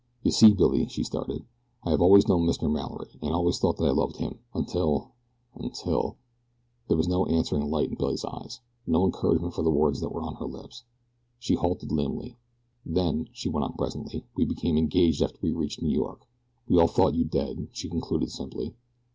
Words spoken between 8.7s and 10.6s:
no encouragement for the words that were on her